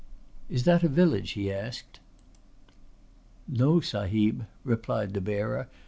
"Is 0.49 0.63
that 0.63 0.81
a 0.81 0.89
village?" 0.89 1.33
he 1.33 1.53
asked. 1.53 1.99
"No, 3.47 3.81
Sahib," 3.81 4.47
replied 4.65 5.13
the 5.13 5.21
bearer. 5.21 5.69